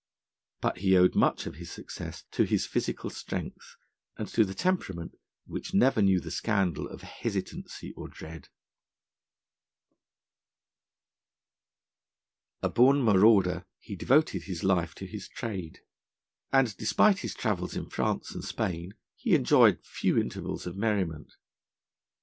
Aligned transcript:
But 0.61 0.79
he 0.79 0.97
owed 0.97 1.13
much 1.13 1.45
of 1.45 1.57
his 1.57 1.69
success 1.69 2.23
to 2.31 2.43
his 2.43 2.65
physical 2.65 3.11
strength, 3.11 3.75
and 4.17 4.27
to 4.29 4.43
the 4.43 4.55
temperament, 4.55 5.13
which 5.45 5.75
never 5.75 6.01
knew 6.01 6.19
the 6.19 6.31
scandal 6.31 6.87
of 6.87 7.03
hesitancy 7.03 7.91
or 7.95 8.07
dread. 8.07 8.47
A 12.63 12.69
born 12.69 13.03
marauder, 13.03 13.67
he 13.77 13.95
devoted 13.95 14.45
his 14.45 14.63
life 14.63 14.95
to 14.95 15.05
his 15.05 15.27
trade; 15.29 15.81
and, 16.51 16.75
despite 16.77 17.19
his 17.19 17.35
travels 17.35 17.75
in 17.75 17.87
France 17.87 18.33
and 18.33 18.43
Spain, 18.43 18.95
he 19.15 19.35
enjoyed 19.35 19.85
few 19.85 20.17
intervals 20.17 20.65
of 20.65 20.75
merriment. 20.75 21.35